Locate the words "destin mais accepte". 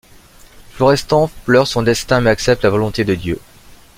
1.83-2.63